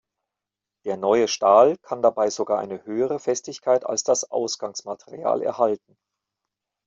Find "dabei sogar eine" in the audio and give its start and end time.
2.01-2.85